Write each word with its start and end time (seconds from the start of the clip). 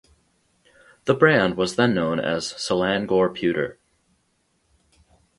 The 1.05 1.13
brand 1.13 1.55
was 1.57 1.75
then 1.75 1.93
known 1.93 2.19
as 2.19 2.53
Selangor 2.53 3.31
Pewter. 3.35 3.77